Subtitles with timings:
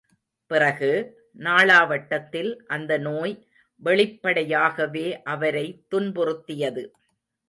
[0.51, 0.89] பிறகு,
[1.39, 3.47] நாளாவட்டத்தில் அந்த நோய்
[3.75, 6.83] வெளிப்படையாகவே அவரை துன்புறுத்தியது.